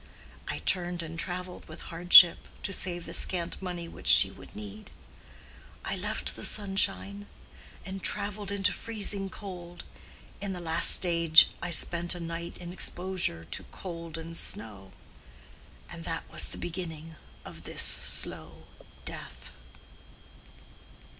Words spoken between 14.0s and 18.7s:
and snow. And that was the beginning of this slow